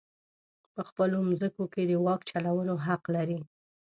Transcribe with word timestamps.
په 0.73 0.81
خپلو 0.89 1.17
مځکو 1.29 1.63
کې 1.73 1.81
د 1.89 1.91
واک 2.05 2.21
چلولو 2.31 2.75
حق 2.85 3.03
لري. 3.15 3.39